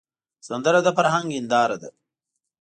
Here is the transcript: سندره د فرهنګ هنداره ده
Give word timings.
سندره 0.47 0.79
د 0.83 0.87
فرهنګ 0.97 1.27
هنداره 1.37 1.77
ده 1.81 1.89